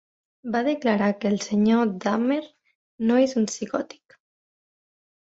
Va 0.53 0.59
declarar 0.67 1.09
que 1.19 1.27
el 1.31 1.35
Sr. 1.47 1.83
Dahmer 2.05 2.39
no 3.11 3.19
és 3.27 3.37
un 3.43 3.47
psicòtic. 3.53 4.17